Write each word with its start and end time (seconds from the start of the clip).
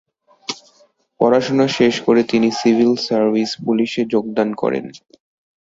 পড়াশোনা 1.19 1.65
শেষ 1.77 1.95
করে 2.05 2.21
তিনি 2.23 2.49
সিভিল 2.59 2.91
সার্ভিস 3.07 3.51
পুলিশে 3.65 4.01
যোগদান 4.13 4.49
করেন। 4.53 4.85